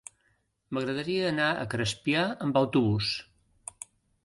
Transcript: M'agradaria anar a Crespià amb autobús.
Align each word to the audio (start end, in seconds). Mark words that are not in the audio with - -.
M'agradaria 0.77 1.27
anar 1.33 1.51
a 1.51 1.67
Crespià 1.75 2.25
amb 2.47 2.59
autobús. 2.65 3.13